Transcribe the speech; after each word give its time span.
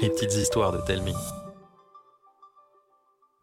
Les 0.00 0.10
petites 0.10 0.34
histoires 0.34 0.70
de 0.70 0.78
Telmi. 0.86 1.14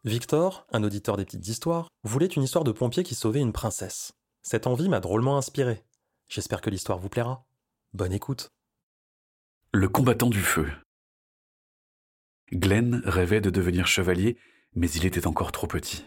Victor, 0.05 0.65
un 0.71 0.83
auditeur 0.83 1.17
des 1.17 1.25
petites 1.25 1.47
histoires, 1.47 1.89
voulait 2.03 2.27
une 2.27 2.43
histoire 2.43 2.63
de 2.63 2.71
pompier 2.71 3.03
qui 3.03 3.15
sauvait 3.15 3.41
une 3.41 3.51
princesse. 3.51 4.13
Cette 4.43 4.65
envie 4.65 4.87
m'a 4.87 5.01
drôlement 5.01 5.37
inspiré. 5.37 5.83
J'espère 6.29 6.61
que 6.61 6.69
l'histoire 6.69 6.99
vous 6.99 7.09
plaira. 7.09 7.45
Bonne 7.93 8.13
écoute. 8.13 8.49
Le 9.73 9.89
combattant 9.89 10.29
du 10.29 10.41
feu. 10.41 10.71
Glenn 12.53 13.01
rêvait 13.03 13.41
de 13.41 13.49
devenir 13.49 13.87
chevalier, 13.87 14.37
mais 14.73 14.89
il 14.91 15.05
était 15.05 15.27
encore 15.27 15.51
trop 15.51 15.67
petit. 15.67 16.05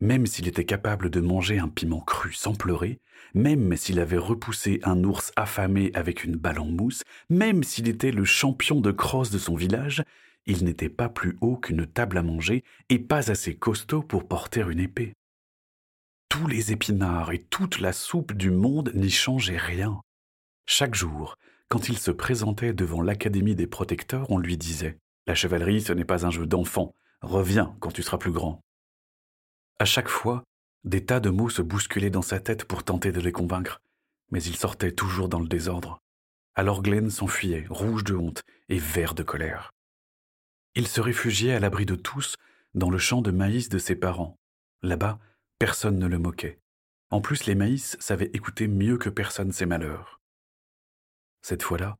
Même 0.00 0.26
s'il 0.26 0.46
était 0.46 0.64
capable 0.64 1.10
de 1.10 1.20
manger 1.20 1.58
un 1.58 1.68
piment 1.68 2.00
cru 2.00 2.32
sans 2.32 2.54
pleurer, 2.54 3.00
même 3.34 3.76
s'il 3.76 3.98
avait 3.98 4.18
repoussé 4.18 4.80
un 4.84 5.02
ours 5.02 5.32
affamé 5.34 5.90
avec 5.94 6.22
une 6.22 6.36
balle 6.36 6.60
en 6.60 6.66
mousse, 6.66 7.02
même 7.30 7.64
s'il 7.64 7.88
était 7.88 8.12
le 8.12 8.24
champion 8.24 8.80
de 8.80 8.92
crosse 8.92 9.30
de 9.30 9.38
son 9.38 9.56
village, 9.56 10.04
il 10.46 10.64
n'était 10.64 10.88
pas 10.88 11.08
plus 11.08 11.36
haut 11.40 11.56
qu'une 11.56 11.86
table 11.86 12.16
à 12.18 12.22
manger 12.22 12.64
et 12.88 12.98
pas 12.98 13.30
assez 13.30 13.56
costaud 13.56 14.02
pour 14.02 14.26
porter 14.26 14.64
une 14.68 14.80
épée. 14.80 15.14
Tous 16.28 16.46
les 16.46 16.72
épinards 16.72 17.32
et 17.32 17.38
toute 17.38 17.80
la 17.80 17.92
soupe 17.92 18.32
du 18.32 18.50
monde 18.50 18.92
n'y 18.94 19.10
changeaient 19.10 19.56
rien. 19.56 20.00
Chaque 20.66 20.94
jour, 20.94 21.36
quand 21.68 21.88
il 21.88 21.98
se 21.98 22.10
présentait 22.10 22.72
devant 22.72 23.02
l'Académie 23.02 23.56
des 23.56 23.66
protecteurs, 23.66 24.30
on 24.30 24.38
lui 24.38 24.56
disait 24.56 24.98
La 25.26 25.34
chevalerie, 25.34 25.82
ce 25.82 25.92
n'est 25.92 26.04
pas 26.04 26.24
un 26.24 26.30
jeu 26.30 26.46
d'enfant, 26.46 26.94
reviens 27.20 27.76
quand 27.80 27.90
tu 27.90 28.02
seras 28.02 28.18
plus 28.18 28.32
grand. 28.32 28.62
À 29.80 29.84
chaque 29.84 30.08
fois, 30.08 30.42
des 30.82 31.04
tas 31.04 31.20
de 31.20 31.30
mots 31.30 31.50
se 31.50 31.62
bousculaient 31.62 32.10
dans 32.10 32.22
sa 32.22 32.40
tête 32.40 32.64
pour 32.64 32.82
tenter 32.82 33.12
de 33.12 33.20
les 33.20 33.30
convaincre, 33.30 33.80
mais 34.32 34.42
il 34.42 34.56
sortait 34.56 34.90
toujours 34.90 35.28
dans 35.28 35.38
le 35.38 35.46
désordre. 35.46 36.00
Alors 36.56 36.82
Glenn 36.82 37.10
s'enfuyait, 37.10 37.64
rouge 37.70 38.02
de 38.02 38.16
honte 38.16 38.42
et 38.68 38.78
vert 38.78 39.14
de 39.14 39.22
colère. 39.22 39.70
Il 40.74 40.88
se 40.88 41.00
réfugiait 41.00 41.54
à 41.54 41.60
l'abri 41.60 41.86
de 41.86 41.94
tous 41.94 42.34
dans 42.74 42.90
le 42.90 42.98
champ 42.98 43.22
de 43.22 43.30
maïs 43.30 43.68
de 43.68 43.78
ses 43.78 43.94
parents. 43.94 44.36
Là-bas, 44.82 45.20
personne 45.60 45.98
ne 45.98 46.08
le 46.08 46.18
moquait. 46.18 46.58
En 47.10 47.20
plus, 47.20 47.46
les 47.46 47.54
maïs 47.54 47.96
savaient 48.00 48.30
écouter 48.34 48.66
mieux 48.66 48.98
que 48.98 49.08
personne 49.08 49.52
ses 49.52 49.66
malheurs. 49.66 50.20
Cette 51.40 51.62
fois-là, 51.62 51.98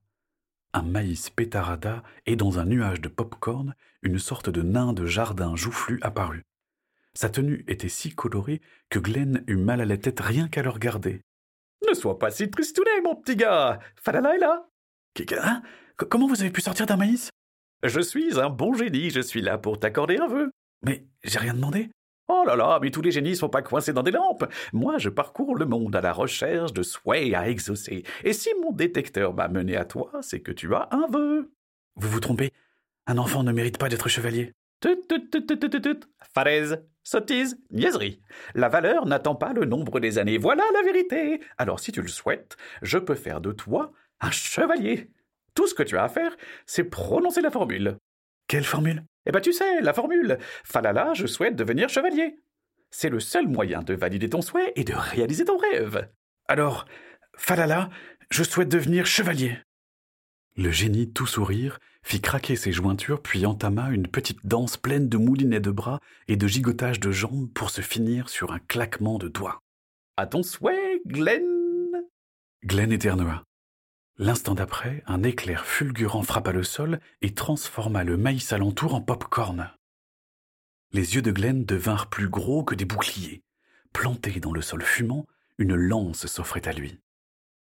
un 0.72 0.82
maïs 0.82 1.30
pétarada 1.30 2.02
et 2.26 2.34
dans 2.34 2.58
un 2.58 2.64
nuage 2.64 3.00
de 3.00 3.08
pop-corn, 3.08 3.76
une 4.02 4.18
sorte 4.18 4.50
de 4.50 4.62
nain 4.62 4.92
de 4.92 5.06
jardin 5.06 5.54
joufflu 5.54 6.00
apparut. 6.02 6.44
Sa 7.20 7.28
tenue 7.28 7.64
était 7.66 7.88
si 7.88 8.14
colorée 8.14 8.60
que 8.90 9.00
Glenn 9.00 9.42
eut 9.48 9.56
mal 9.56 9.80
à 9.80 9.84
la 9.84 9.96
tête 9.96 10.20
rien 10.20 10.46
qu'à 10.46 10.62
le 10.62 10.68
regarder. 10.68 11.20
Ne 11.88 11.94
sois 11.94 12.16
pas 12.16 12.30
si 12.30 12.48
tristounet, 12.48 13.00
mon 13.02 13.16
petit 13.16 13.34
gars. 13.34 13.80
Falala 13.96 14.36
est 14.36 14.38
là. 14.38 14.68
Hein? 15.32 15.62
Comment 15.96 16.28
vous 16.28 16.42
avez 16.42 16.52
pu 16.52 16.60
sortir 16.60 16.86
d'un 16.86 16.96
maïs 16.96 17.30
Je 17.82 17.98
suis 17.98 18.38
un 18.38 18.50
bon 18.50 18.72
génie, 18.72 19.10
je 19.10 19.18
suis 19.18 19.40
là 19.40 19.58
pour 19.58 19.80
t'accorder 19.80 20.18
un 20.18 20.28
vœu. 20.28 20.52
Mais 20.86 21.08
j'ai 21.24 21.40
rien 21.40 21.54
demandé. 21.54 21.90
Oh 22.28 22.44
là 22.46 22.54
là, 22.54 22.78
mais 22.80 22.92
tous 22.92 23.02
les 23.02 23.10
génies 23.10 23.34
sont 23.34 23.48
pas 23.48 23.62
coincés 23.62 23.92
dans 23.92 24.04
des 24.04 24.12
lampes. 24.12 24.46
Moi, 24.72 24.98
je 24.98 25.08
parcours 25.08 25.56
le 25.56 25.66
monde 25.66 25.96
à 25.96 26.00
la 26.00 26.12
recherche 26.12 26.72
de 26.72 26.84
souhaits 26.84 27.34
à 27.34 27.48
exaucer. 27.48 28.04
Et 28.22 28.32
si 28.32 28.50
mon 28.62 28.70
détecteur 28.70 29.34
m'a 29.34 29.48
mené 29.48 29.76
à 29.76 29.84
toi, 29.84 30.12
c'est 30.22 30.38
que 30.38 30.52
tu 30.52 30.72
as 30.72 30.86
un 30.92 31.08
vœu. 31.08 31.50
Vous 31.96 32.10
vous 32.10 32.20
trompez. 32.20 32.52
Un 33.08 33.18
enfant 33.18 33.42
ne 33.42 33.50
mérite 33.50 33.78
pas 33.78 33.88
d'être 33.88 34.08
chevalier. 34.08 34.52
Tut, 34.80 35.02
tut, 35.08 35.28
tut. 35.30 36.00
Falaise, 36.32 36.78
sottise, 37.08 37.58
niaiserie. 37.70 38.20
La 38.54 38.68
valeur 38.68 39.06
n'attend 39.06 39.34
pas 39.34 39.54
le 39.54 39.64
nombre 39.64 39.98
des 39.98 40.18
années. 40.18 40.36
Voilà 40.36 40.62
la 40.74 40.82
vérité. 40.82 41.40
Alors 41.56 41.80
si 41.80 41.90
tu 41.90 42.02
le 42.02 42.08
souhaites, 42.08 42.58
je 42.82 42.98
peux 42.98 43.14
faire 43.14 43.40
de 43.40 43.52
toi 43.52 43.92
un 44.20 44.30
chevalier. 44.30 45.10
Tout 45.54 45.66
ce 45.66 45.74
que 45.74 45.82
tu 45.82 45.96
as 45.96 46.04
à 46.04 46.08
faire, 46.08 46.36
c'est 46.66 46.84
prononcer 46.84 47.40
la 47.40 47.50
formule. 47.50 47.96
Quelle 48.46 48.64
formule? 48.64 49.04
Eh 49.24 49.32
ben 49.32 49.40
tu 49.40 49.54
sais, 49.54 49.80
la 49.80 49.94
formule. 49.94 50.36
Falala, 50.64 51.14
je 51.14 51.26
souhaite 51.26 51.56
devenir 51.56 51.88
chevalier. 51.88 52.40
C'est 52.90 53.10
le 53.10 53.20
seul 53.20 53.48
moyen 53.48 53.80
de 53.80 53.94
valider 53.94 54.28
ton 54.28 54.42
souhait 54.42 54.72
et 54.76 54.84
de 54.84 54.94
réaliser 54.94 55.46
ton 55.46 55.56
rêve. 55.56 56.08
Alors, 56.46 56.84
Falala, 57.38 57.88
je 58.30 58.42
souhaite 58.42 58.68
devenir 58.68 59.06
chevalier. 59.06 59.56
Le 60.58 60.72
génie, 60.72 61.08
tout 61.08 61.28
sourire, 61.28 61.78
fit 62.02 62.20
craquer 62.20 62.56
ses 62.56 62.72
jointures, 62.72 63.22
puis 63.22 63.46
entama 63.46 63.90
une 63.90 64.08
petite 64.08 64.44
danse 64.44 64.76
pleine 64.76 65.08
de 65.08 65.16
moulinets 65.16 65.60
de 65.60 65.70
bras 65.70 66.00
et 66.26 66.34
de 66.36 66.48
gigotages 66.48 66.98
de 66.98 67.12
jambes 67.12 67.48
pour 67.54 67.70
se 67.70 67.80
finir 67.80 68.28
sur 68.28 68.50
un 68.50 68.58
claquement 68.58 69.18
de 69.18 69.28
doigts. 69.28 69.62
À 70.16 70.26
ton 70.26 70.42
souhait, 70.42 71.00
Glenn 71.06 71.44
Glenn 72.64 72.90
éternua. 72.90 73.44
L'instant 74.16 74.56
d'après, 74.56 75.04
un 75.06 75.22
éclair 75.22 75.64
fulgurant 75.64 76.24
frappa 76.24 76.50
le 76.50 76.64
sol 76.64 76.98
et 77.22 77.34
transforma 77.34 78.02
le 78.02 78.16
maïs 78.16 78.52
alentour 78.52 78.96
en 78.96 79.00
pop-corn. 79.00 79.70
Les 80.90 81.14
yeux 81.14 81.22
de 81.22 81.30
Glenn 81.30 81.64
devinrent 81.64 82.08
plus 82.08 82.28
gros 82.28 82.64
que 82.64 82.74
des 82.74 82.84
boucliers. 82.84 83.44
Planté 83.92 84.40
dans 84.40 84.52
le 84.52 84.62
sol 84.62 84.82
fumant, 84.82 85.24
une 85.58 85.76
lance 85.76 86.26
s'offrait 86.26 86.66
à 86.66 86.72
lui. 86.72 86.98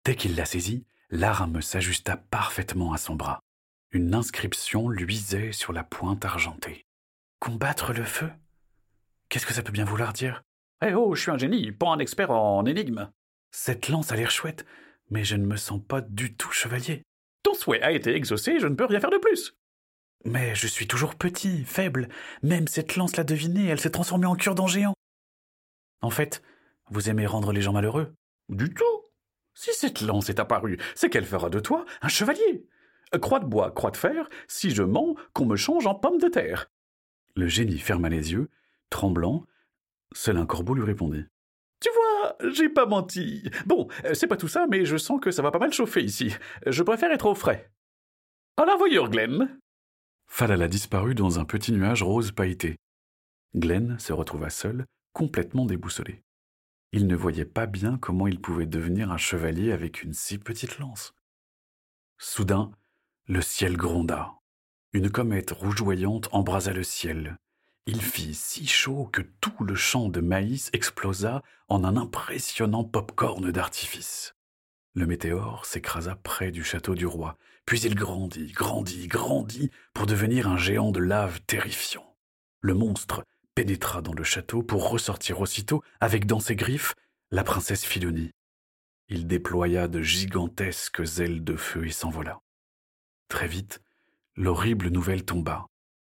Dès 0.06 0.16
qu'il 0.16 0.34
la 0.34 0.46
saisit, 0.46 0.86
l'arme 1.10 1.62
s'ajusta 1.62 2.16
parfaitement 2.16 2.92
à 2.92 2.98
son 2.98 3.14
bras. 3.14 3.40
Une 3.92 4.14
inscription 4.14 4.88
luisait 4.88 5.52
sur 5.52 5.72
la 5.72 5.84
pointe 5.84 6.24
argentée. 6.24 6.84
Combattre 7.38 7.92
le 7.92 8.04
feu? 8.04 8.30
Qu'est-ce 9.28 9.46
que 9.46 9.54
ça 9.54 9.62
peut 9.62 9.72
bien 9.72 9.84
vouloir 9.84 10.12
dire 10.12 10.42
Eh 10.84 10.94
oh, 10.94 11.14
je 11.14 11.22
suis 11.22 11.30
un 11.30 11.38
génie, 11.38 11.72
pas 11.72 11.88
un 11.88 11.98
expert 11.98 12.30
en 12.30 12.64
énigmes. 12.66 13.10
Cette 13.52 13.88
lance 13.88 14.12
a 14.12 14.16
l'air 14.16 14.30
chouette, 14.30 14.66
mais 15.10 15.24
je 15.24 15.36
ne 15.36 15.46
me 15.46 15.56
sens 15.56 15.80
pas 15.86 16.00
du 16.00 16.34
tout 16.34 16.50
chevalier. 16.50 17.02
Ton 17.42 17.54
souhait 17.54 17.82
a 17.82 17.92
été 17.92 18.14
exaucé, 18.14 18.58
je 18.58 18.66
ne 18.66 18.74
peux 18.74 18.86
rien 18.86 19.00
faire 19.00 19.10
de 19.10 19.18
plus. 19.18 19.56
Mais 20.24 20.54
je 20.56 20.66
suis 20.66 20.88
toujours 20.88 21.14
petit, 21.14 21.64
faible. 21.64 22.08
Même 22.42 22.66
cette 22.66 22.96
lance 22.96 23.16
l'a 23.16 23.24
deviné, 23.24 23.66
elle 23.66 23.80
s'est 23.80 23.90
transformée 23.90 24.26
en 24.26 24.34
cure-dent 24.34 24.66
géant. 24.66 24.94
En 26.02 26.10
fait, 26.10 26.42
vous 26.90 27.08
aimez 27.08 27.26
rendre 27.26 27.52
les 27.52 27.62
gens 27.62 27.72
malheureux? 27.72 28.12
Du 28.48 28.74
tout. 28.74 28.84
Si 29.56 29.72
cette 29.72 30.02
lance 30.02 30.28
est 30.28 30.38
apparue, 30.38 30.78
c'est 30.94 31.08
qu'elle 31.08 31.24
fera 31.24 31.48
de 31.48 31.60
toi 31.60 31.86
un 32.02 32.08
chevalier. 32.08 32.66
Croix 33.22 33.40
de 33.40 33.46
bois, 33.46 33.70
croix 33.70 33.90
de 33.90 33.96
fer, 33.96 34.28
si 34.48 34.68
je 34.68 34.82
mens, 34.82 35.16
qu'on 35.32 35.46
me 35.46 35.56
change 35.56 35.86
en 35.86 35.94
pomme 35.94 36.18
de 36.18 36.28
terre. 36.28 36.70
Le 37.36 37.48
génie 37.48 37.78
ferma 37.78 38.10
les 38.10 38.32
yeux, 38.32 38.50
tremblant. 38.90 39.46
Seul 40.12 40.36
un 40.36 40.44
corbeau 40.44 40.74
lui 40.74 40.84
répondit. 40.84 41.24
Tu 41.80 41.88
vois, 41.90 42.36
j'ai 42.52 42.68
pas 42.68 42.84
menti. 42.84 43.48
Bon, 43.64 43.88
c'est 44.12 44.26
pas 44.26 44.36
tout 44.36 44.46
ça, 44.46 44.66
mais 44.66 44.84
je 44.84 44.98
sens 44.98 45.20
que 45.20 45.30
ça 45.30 45.40
va 45.40 45.50
pas 45.50 45.58
mal 45.58 45.72
chauffer 45.72 46.04
ici. 46.04 46.34
Je 46.66 46.82
préfère 46.82 47.10
être 47.10 47.26
au 47.26 47.34
frais. 47.34 47.70
À 48.58 48.66
la 48.66 48.76
voyure, 48.76 49.08
Glenn. 49.08 49.58
Falala 50.26 50.68
disparut 50.68 51.14
dans 51.14 51.38
un 51.38 51.46
petit 51.46 51.72
nuage 51.72 52.02
rose 52.02 52.30
pailleté. 52.30 52.76
Glenn 53.54 53.98
se 53.98 54.12
retrouva 54.12 54.50
seul, 54.50 54.84
complètement 55.14 55.64
déboussolé. 55.64 56.25
Il 56.96 57.08
ne 57.08 57.14
voyait 57.14 57.44
pas 57.44 57.66
bien 57.66 57.98
comment 57.98 58.26
il 58.26 58.40
pouvait 58.40 58.64
devenir 58.64 59.12
un 59.12 59.18
chevalier 59.18 59.70
avec 59.70 60.02
une 60.02 60.14
si 60.14 60.38
petite 60.38 60.78
lance. 60.78 61.12
Soudain, 62.16 62.70
le 63.26 63.42
ciel 63.42 63.76
gronda. 63.76 64.32
Une 64.94 65.10
comète 65.10 65.50
rougeoyante 65.50 66.30
embrasa 66.32 66.72
le 66.72 66.82
ciel. 66.82 67.36
Il 67.84 68.00
fit 68.00 68.32
si 68.32 68.66
chaud 68.66 69.10
que 69.12 69.20
tout 69.20 69.62
le 69.62 69.74
champ 69.74 70.08
de 70.08 70.22
maïs 70.22 70.70
explosa 70.72 71.42
en 71.68 71.84
un 71.84 71.98
impressionnant 71.98 72.84
pop-corn 72.84 73.52
d'artifice. 73.52 74.34
Le 74.94 75.04
météore 75.04 75.66
s'écrasa 75.66 76.16
près 76.16 76.50
du 76.50 76.64
château 76.64 76.94
du 76.94 77.04
roi, 77.04 77.36
puis 77.66 77.78
il 77.80 77.94
grandit, 77.94 78.52
grandit, 78.52 79.06
grandit 79.06 79.70
pour 79.92 80.06
devenir 80.06 80.48
un 80.48 80.56
géant 80.56 80.92
de 80.92 81.00
lave 81.00 81.42
terrifiant. 81.42 82.16
Le 82.62 82.72
monstre 82.72 83.22
pénétra 83.56 84.02
dans 84.02 84.12
le 84.12 84.22
château 84.22 84.62
pour 84.62 84.90
ressortir 84.90 85.40
aussitôt 85.40 85.82
avec 85.98 86.26
dans 86.26 86.40
ses 86.40 86.54
griffes 86.54 86.94
la 87.30 87.42
princesse 87.42 87.84
Philonie. 87.84 88.30
Il 89.08 89.26
déploya 89.26 89.88
de 89.88 90.02
gigantesques 90.02 91.02
ailes 91.18 91.42
de 91.42 91.56
feu 91.56 91.86
et 91.86 91.90
s'envola. 91.90 92.40
Très 93.28 93.48
vite, 93.48 93.82
l'horrible 94.36 94.88
nouvelle 94.88 95.24
tomba. 95.24 95.66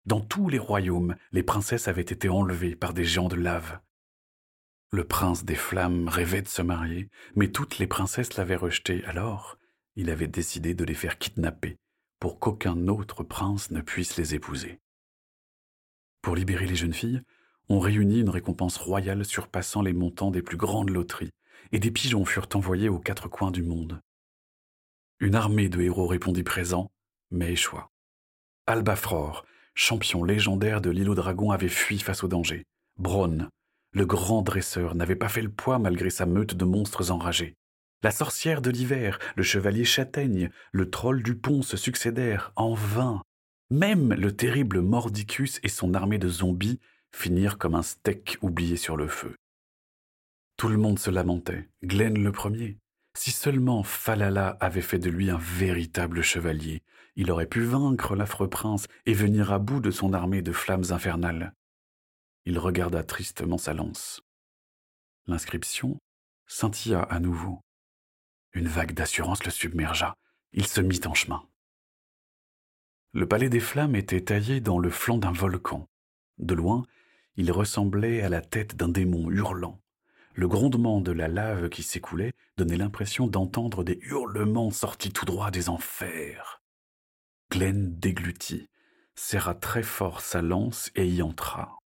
Dans 0.06 0.20
tous 0.20 0.48
les 0.48 0.58
royaumes, 0.58 1.16
les 1.32 1.42
princesses 1.42 1.88
avaient 1.88 2.00
été 2.00 2.28
enlevées 2.28 2.76
par 2.76 2.94
des 2.94 3.04
géants 3.04 3.28
de 3.28 3.36
lave. 3.36 3.80
Le 4.90 5.04
prince 5.04 5.44
des 5.44 5.56
flammes 5.56 6.08
rêvait 6.08 6.42
de 6.42 6.48
se 6.48 6.62
marier, 6.62 7.08
mais 7.34 7.48
toutes 7.48 7.78
les 7.78 7.86
princesses 7.86 8.36
l'avaient 8.36 8.56
rejeté, 8.56 9.04
alors 9.04 9.58
il 9.96 10.10
avait 10.10 10.28
décidé 10.28 10.74
de 10.74 10.84
les 10.84 10.94
faire 10.94 11.18
kidnapper 11.18 11.76
pour 12.20 12.38
qu'aucun 12.38 12.86
autre 12.86 13.24
prince 13.24 13.72
ne 13.72 13.80
puisse 13.80 14.16
les 14.16 14.34
épouser. 14.34 14.81
Pour 16.22 16.36
libérer 16.36 16.66
les 16.66 16.76
jeunes 16.76 16.94
filles, 16.94 17.22
on 17.68 17.80
réunit 17.80 18.20
une 18.20 18.30
récompense 18.30 18.76
royale 18.76 19.24
surpassant 19.24 19.82
les 19.82 19.92
montants 19.92 20.30
des 20.30 20.42
plus 20.42 20.56
grandes 20.56 20.90
loteries, 20.90 21.32
et 21.72 21.78
des 21.78 21.90
pigeons 21.90 22.24
furent 22.24 22.48
envoyés 22.54 22.88
aux 22.88 22.98
quatre 22.98 23.28
coins 23.28 23.50
du 23.50 23.62
monde. 23.62 24.00
Une 25.20 25.34
armée 25.34 25.68
de 25.68 25.80
héros 25.80 26.06
répondit 26.06 26.42
présent, 26.42 26.90
mais 27.30 27.52
échoua. 27.52 27.90
Albafror, 28.66 29.44
champion 29.74 30.24
légendaire 30.24 30.80
de 30.80 30.90
l'île 30.90 31.10
aux 31.10 31.14
dragons, 31.14 31.50
avait 31.50 31.68
fui 31.68 31.98
face 31.98 32.24
au 32.24 32.28
danger. 32.28 32.64
Bronn, 32.98 33.48
le 33.92 34.06
grand 34.06 34.42
dresseur, 34.42 34.94
n'avait 34.94 35.16
pas 35.16 35.28
fait 35.28 35.42
le 35.42 35.50
poids 35.50 35.78
malgré 35.78 36.10
sa 36.10 36.26
meute 36.26 36.54
de 36.54 36.64
monstres 36.64 37.10
enragés. 37.10 37.56
La 38.02 38.10
sorcière 38.10 38.62
de 38.62 38.70
l'hiver, 38.70 39.18
le 39.36 39.42
chevalier 39.42 39.84
châtaigne, 39.84 40.50
le 40.72 40.90
troll 40.90 41.22
du 41.22 41.36
pont 41.36 41.62
se 41.62 41.76
succédèrent 41.76 42.52
en 42.56 42.74
vain. 42.74 43.22
Même 43.72 44.12
le 44.12 44.36
terrible 44.36 44.82
Mordicus 44.82 45.58
et 45.62 45.70
son 45.70 45.94
armée 45.94 46.18
de 46.18 46.28
zombies 46.28 46.78
finirent 47.10 47.56
comme 47.56 47.74
un 47.74 47.82
steak 47.82 48.36
oublié 48.42 48.76
sur 48.76 48.98
le 48.98 49.08
feu. 49.08 49.34
Tout 50.58 50.68
le 50.68 50.76
monde 50.76 50.98
se 50.98 51.08
lamentait, 51.08 51.70
Glenn 51.82 52.22
le 52.22 52.32
premier. 52.32 52.76
Si 53.16 53.30
seulement 53.30 53.82
Falala 53.82 54.58
avait 54.60 54.82
fait 54.82 54.98
de 54.98 55.08
lui 55.08 55.30
un 55.30 55.38
véritable 55.38 56.20
chevalier, 56.20 56.82
il 57.16 57.30
aurait 57.30 57.46
pu 57.46 57.62
vaincre 57.62 58.14
l'affreux 58.14 58.50
prince 58.50 58.88
et 59.06 59.14
venir 59.14 59.54
à 59.54 59.58
bout 59.58 59.80
de 59.80 59.90
son 59.90 60.12
armée 60.12 60.42
de 60.42 60.52
flammes 60.52 60.90
infernales. 60.90 61.54
Il 62.44 62.58
regarda 62.58 63.02
tristement 63.02 63.56
sa 63.56 63.72
lance. 63.72 64.20
L'inscription 65.26 65.98
scintilla 66.46 67.00
à 67.00 67.20
nouveau. 67.20 67.62
Une 68.52 68.68
vague 68.68 68.92
d'assurance 68.92 69.46
le 69.46 69.50
submergea. 69.50 70.14
Il 70.52 70.66
se 70.66 70.82
mit 70.82 71.00
en 71.06 71.14
chemin. 71.14 71.48
Le 73.14 73.28
palais 73.28 73.50
des 73.50 73.60
flammes 73.60 73.94
était 73.94 74.22
taillé 74.22 74.60
dans 74.60 74.78
le 74.78 74.88
flanc 74.88 75.18
d'un 75.18 75.32
volcan. 75.32 75.86
De 76.38 76.54
loin, 76.54 76.86
il 77.36 77.52
ressemblait 77.52 78.22
à 78.22 78.30
la 78.30 78.40
tête 78.40 78.74
d'un 78.74 78.88
démon 78.88 79.30
hurlant. 79.30 79.80
Le 80.34 80.48
grondement 80.48 81.02
de 81.02 81.12
la 81.12 81.28
lave 81.28 81.68
qui 81.68 81.82
s'écoulait 81.82 82.32
donnait 82.56 82.78
l'impression 82.78 83.26
d'entendre 83.26 83.84
des 83.84 83.98
hurlements 84.02 84.70
sortis 84.70 85.12
tout 85.12 85.26
droit 85.26 85.50
des 85.50 85.68
enfers. 85.68 86.62
Glenn 87.50 87.94
déglutit, 87.98 88.70
serra 89.14 89.54
très 89.54 89.82
fort 89.82 90.22
sa 90.22 90.40
lance 90.40 90.90
et 90.94 91.06
y 91.06 91.20
entra. 91.20 91.80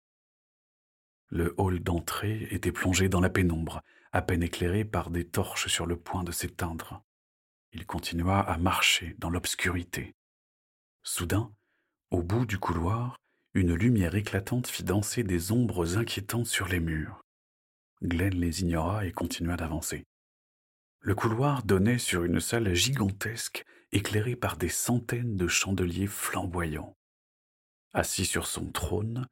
Le 1.31 1.55
hall 1.57 1.81
d'entrée 1.81 2.49
était 2.51 2.71
plongé 2.71 3.09
dans 3.09 3.21
la 3.21 3.31
pénombre, 3.31 3.83
à 4.13 4.21
peine 4.21 4.43
éclairé 4.43 4.85
par 4.85 5.09
des 5.09 5.27
torches 5.27 5.69
sur 5.69 5.87
le 5.87 5.97
point 5.97 6.23
de 6.23 6.33
s'éteindre. 6.33 7.03
Il 7.73 7.87
continua 7.87 8.41
à 8.41 8.59
marcher 8.59 9.17
dans 9.19 9.31
l'obscurité. 9.31 10.15
Soudain, 11.07 11.53
au 12.11 12.23
bout 12.23 12.47
du 12.47 12.59
couloir, 12.59 13.19
une 13.53 13.75
lumière 13.75 14.15
éclatante 14.15 14.67
fit 14.67 14.85
danser 14.85 15.23
des 15.23 15.53
ombres 15.53 15.99
inquiétantes 15.99 16.47
sur 16.47 16.67
les 16.67 16.81
murs. 16.81 17.21
Glenn 18.03 18.35
les 18.35 18.63
ignora 18.63 19.05
et 19.05 19.13
continua 19.13 19.57
d'avancer. 19.57 20.07
Le 21.01 21.15
couloir 21.15 21.63
donnait 21.63 21.99
sur 21.99 22.25
une 22.25 22.41
salle 22.41 22.73
gigantesque 22.73 23.67
éclairée 23.93 24.35
par 24.35 24.57
des 24.57 24.71
centaines 24.71 25.37
de 25.37 25.47
chandeliers 25.47 26.07
flamboyants. 26.07 26.97
Assis 27.93 28.25
sur 28.25 28.47
son 28.47 28.73
trône, 28.73 29.29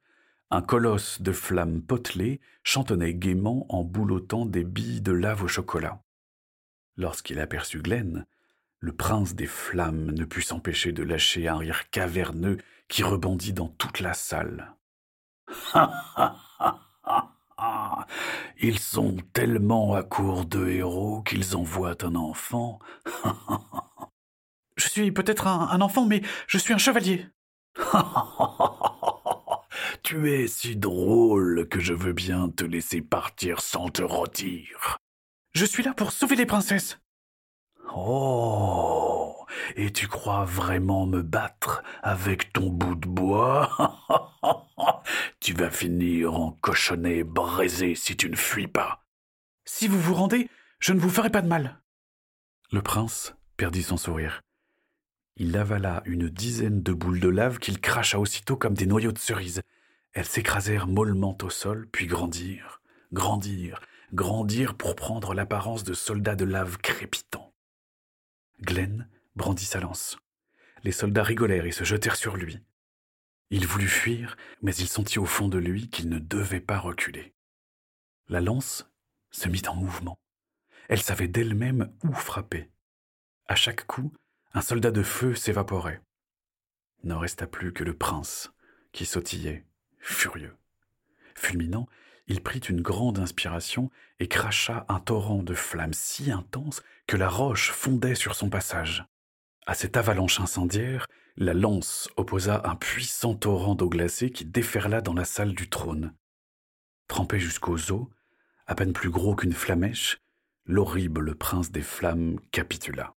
un 0.51 0.61
colosse 0.61 1.23
de 1.23 1.31
flammes 1.31 1.81
potelées 1.81 2.39
chantonnait 2.61 3.15
gaiement 3.15 3.65
en 3.73 3.83
boulottant 3.83 4.45
des 4.45 4.63
billes 4.63 5.01
de 5.01 5.11
lave 5.11 5.41
au 5.41 5.47
chocolat. 5.47 6.03
Lorsqu'il 6.97 7.39
aperçut 7.39 7.81
Glenn, 7.81 8.27
le 8.83 8.91
prince 8.91 9.33
des 9.33 9.47
flammes 9.47 10.11
ne 10.11 10.25
put 10.25 10.41
s'empêcher 10.41 10.91
de 10.91 11.03
lâcher 11.03 11.47
un 11.47 11.55
rire 11.55 11.89
caverneux 11.89 12.57
qui 12.89 13.01
rebondit 13.01 13.53
dans 13.53 13.69
toute 13.69 14.01
la 14.01 14.13
salle. 14.13 14.75
Ils 18.59 18.79
sont 18.79 19.15
tellement 19.31 19.93
à 19.95 20.03
court 20.03 20.43
de 20.43 20.67
héros 20.67 21.21
qu'ils 21.21 21.55
envoient 21.55 22.03
un 22.03 22.15
enfant. 22.15 22.79
je 24.75 24.89
suis 24.89 25.13
peut-être 25.13 25.47
un, 25.47 25.79
enfant, 25.79 26.05
mais 26.05 26.21
je 26.47 26.57
suis 26.57 26.73
un 26.73 26.77
chevalier. 26.77 27.25
tu 30.03 30.29
es 30.29 30.47
si 30.47 30.75
drôle 30.75 31.69
que 31.69 31.79
je 31.79 31.93
veux 31.93 32.11
bien 32.11 32.49
te 32.49 32.65
laisser 32.65 33.01
partir 33.01 33.61
sans 33.61 33.87
te 33.87 34.01
rôtir. 34.01 34.97
Je 35.53 35.63
suis 35.63 35.83
là 35.83 35.93
pour 35.93 36.11
sauver 36.11 36.35
les 36.35 36.45
princesses. 36.45 36.99
Oh. 37.95 39.35
Et 39.75 39.91
tu 39.91 40.07
crois 40.07 40.45
vraiment 40.45 41.05
me 41.05 41.21
battre 41.21 41.83
avec 42.01 42.53
ton 42.53 42.69
bout 42.69 42.95
de 42.95 43.07
bois? 43.07 43.69
Tu 45.39 45.53
vas 45.53 45.69
finir 45.69 46.33
en 46.33 46.51
cochonnet 46.51 47.25
braisé 47.25 47.95
si 47.95 48.15
tu 48.15 48.29
ne 48.29 48.35
fuis 48.35 48.67
pas. 48.67 49.03
Si 49.65 49.89
vous 49.89 49.99
vous 49.99 50.13
rendez, 50.13 50.49
je 50.79 50.93
ne 50.93 50.99
vous 50.99 51.09
ferai 51.09 51.29
pas 51.29 51.41
de 51.41 51.47
mal. 51.47 51.81
Le 52.71 52.81
prince 52.81 53.35
perdit 53.57 53.83
son 53.83 53.97
sourire. 53.97 54.41
Il 55.35 55.57
avala 55.57 56.01
une 56.05 56.29
dizaine 56.29 56.81
de 56.81 56.93
boules 56.93 57.19
de 57.19 57.27
lave 57.27 57.59
qu'il 57.59 57.81
cracha 57.81 58.19
aussitôt 58.19 58.55
comme 58.55 58.73
des 58.75 58.85
noyaux 58.85 59.11
de 59.11 59.19
cerises. 59.19 59.61
Elles 60.13 60.25
s'écrasèrent 60.25 60.87
mollement 60.87 61.37
au 61.41 61.49
sol, 61.49 61.87
puis 61.91 62.05
grandirent, 62.05 62.81
grandirent, 63.11 63.81
grandirent 64.13 64.75
pour 64.75 64.95
prendre 64.95 65.33
l'apparence 65.33 65.83
de 65.83 65.93
soldats 65.93 66.35
de 66.35 66.45
lave 66.45 66.77
crépitants. 66.77 67.52
Glenn 68.63 69.09
brandit 69.35 69.65
sa 69.65 69.79
lance. 69.79 70.17
Les 70.83 70.91
soldats 70.91 71.23
rigolèrent 71.23 71.65
et 71.65 71.71
se 71.71 71.83
jetèrent 71.83 72.15
sur 72.15 72.35
lui. 72.35 72.59
Il 73.49 73.67
voulut 73.67 73.87
fuir, 73.87 74.37
mais 74.61 74.75
il 74.75 74.87
sentit 74.87 75.19
au 75.19 75.25
fond 75.25 75.47
de 75.47 75.57
lui 75.57 75.89
qu'il 75.89 76.09
ne 76.09 76.19
devait 76.19 76.59
pas 76.59 76.79
reculer. 76.79 77.33
La 78.29 78.41
lance 78.41 78.89
se 79.31 79.49
mit 79.49 79.61
en 79.67 79.75
mouvement. 79.75 80.17
Elle 80.89 81.01
savait 81.01 81.27
d'elle-même 81.27 81.93
où 82.03 82.13
frapper. 82.13 82.69
À 83.47 83.55
chaque 83.55 83.85
coup, 83.85 84.13
un 84.53 84.61
soldat 84.61 84.91
de 84.91 85.03
feu 85.03 85.35
s'évaporait. 85.35 86.01
Ne 87.03 87.13
resta 87.13 87.47
plus 87.47 87.73
que 87.73 87.83
le 87.83 87.95
prince, 87.95 88.51
qui 88.91 89.05
sautillait, 89.05 89.65
furieux. 89.99 90.55
Fulminant, 91.35 91.87
il 92.27 92.41
prit 92.41 92.59
une 92.59 92.81
grande 92.81 93.19
inspiration 93.19 93.89
et 94.19 94.27
cracha 94.27 94.85
un 94.89 94.99
torrent 94.99 95.43
de 95.43 95.53
flammes 95.53 95.93
si 95.93 96.31
intense 96.31 96.81
que 97.07 97.17
la 97.17 97.29
roche 97.29 97.71
fondait 97.71 98.15
sur 98.15 98.35
son 98.35 98.49
passage. 98.49 99.05
À 99.65 99.73
cette 99.73 99.97
avalanche 99.97 100.39
incendiaire, 100.39 101.07
la 101.35 101.53
lance 101.53 102.09
opposa 102.15 102.61
un 102.65 102.75
puissant 102.75 103.33
torrent 103.35 103.75
d'eau 103.75 103.89
glacée 103.89 104.29
qui 104.29 104.45
déferla 104.45 105.01
dans 105.01 105.13
la 105.13 105.25
salle 105.25 105.53
du 105.53 105.69
trône. 105.69 106.13
Trempé 107.07 107.39
jusqu'aux 107.39 107.91
os, 107.91 108.07
à 108.67 108.75
peine 108.75 108.93
plus 108.93 109.09
gros 109.09 109.35
qu'une 109.35 109.53
flamèche, 109.53 110.19
l'horrible 110.65 111.35
prince 111.35 111.71
des 111.71 111.81
flammes 111.81 112.39
capitula. 112.51 113.15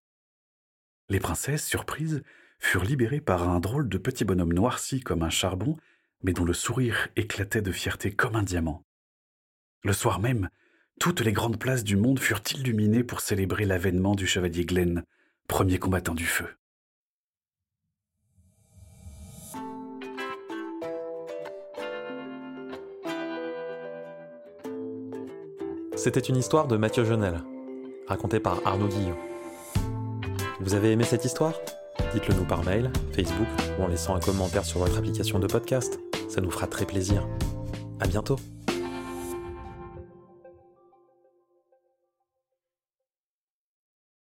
Les 1.08 1.20
princesses, 1.20 1.64
surprises, 1.64 2.22
furent 2.58 2.84
libérées 2.84 3.20
par 3.20 3.48
un 3.48 3.60
drôle 3.60 3.88
de 3.88 3.98
petit 3.98 4.24
bonhomme 4.24 4.52
noirci 4.52 5.00
comme 5.00 5.22
un 5.22 5.30
charbon, 5.30 5.76
mais 6.22 6.32
dont 6.32 6.44
le 6.44 6.54
sourire 6.54 7.08
éclatait 7.14 7.62
de 7.62 7.70
fierté 7.70 8.12
comme 8.12 8.34
un 8.34 8.42
diamant. 8.42 8.82
Le 9.86 9.92
soir 9.92 10.18
même, 10.18 10.48
toutes 10.98 11.20
les 11.20 11.30
grandes 11.30 11.60
places 11.60 11.84
du 11.84 11.94
monde 11.94 12.18
furent 12.18 12.42
illuminées 12.56 13.04
pour 13.04 13.20
célébrer 13.20 13.64
l'avènement 13.64 14.16
du 14.16 14.26
chevalier 14.26 14.64
Glenn, 14.64 15.04
premier 15.46 15.78
combattant 15.78 16.16
du 16.16 16.26
feu. 16.26 16.48
C'était 25.94 26.18
une 26.18 26.36
histoire 26.36 26.66
de 26.66 26.76
Mathieu 26.76 27.04
Genel, 27.04 27.44
racontée 28.08 28.40
par 28.40 28.66
Arnaud 28.66 28.88
Guillot. 28.88 29.16
Vous 30.58 30.74
avez 30.74 30.90
aimé 30.90 31.04
cette 31.04 31.24
histoire? 31.24 31.54
Dites-le 32.12 32.34
nous 32.34 32.44
par 32.44 32.64
mail, 32.64 32.90
Facebook 33.12 33.46
ou 33.78 33.84
en 33.84 33.86
laissant 33.86 34.16
un 34.16 34.20
commentaire 34.20 34.64
sur 34.64 34.80
votre 34.80 34.98
application 34.98 35.38
de 35.38 35.46
podcast. 35.46 36.00
Ça 36.28 36.40
nous 36.40 36.50
fera 36.50 36.66
très 36.66 36.86
plaisir. 36.86 37.24
À 38.00 38.08
bientôt 38.08 38.40